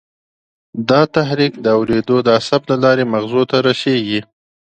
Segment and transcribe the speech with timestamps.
[0.89, 4.19] دا تحریک د اورېدو د عصب له لارې مغزو ته رسېږي.